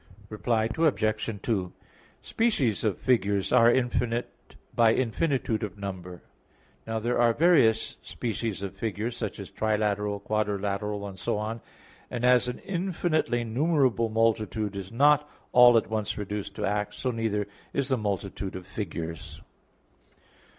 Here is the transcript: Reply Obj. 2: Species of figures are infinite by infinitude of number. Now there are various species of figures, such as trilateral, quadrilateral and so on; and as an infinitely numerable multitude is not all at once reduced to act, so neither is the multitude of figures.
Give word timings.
Reply 0.29 0.67
Obj. 0.79 1.39
2: 1.43 1.73
Species 2.23 2.83
of 2.83 2.97
figures 2.97 3.53
are 3.53 3.71
infinite 3.71 4.55
by 4.73 4.95
infinitude 4.95 5.61
of 5.61 5.77
number. 5.77 6.23
Now 6.87 6.97
there 6.97 7.19
are 7.21 7.35
various 7.35 7.97
species 8.01 8.63
of 8.63 8.75
figures, 8.75 9.15
such 9.15 9.39
as 9.39 9.51
trilateral, 9.51 10.19
quadrilateral 10.23 11.05
and 11.07 11.19
so 11.19 11.37
on; 11.37 11.61
and 12.09 12.25
as 12.25 12.47
an 12.47 12.57
infinitely 12.65 13.43
numerable 13.43 14.09
multitude 14.09 14.75
is 14.75 14.91
not 14.91 15.29
all 15.51 15.77
at 15.77 15.85
once 15.87 16.17
reduced 16.17 16.55
to 16.55 16.65
act, 16.65 16.95
so 16.95 17.11
neither 17.11 17.47
is 17.71 17.89
the 17.89 17.95
multitude 17.97 18.55
of 18.55 18.65
figures. 18.65 19.39